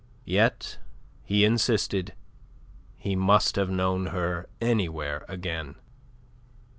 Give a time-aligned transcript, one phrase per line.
[0.25, 0.79] Yet,
[1.23, 2.15] he insisted,
[2.97, 5.75] he must have known her anywhere again.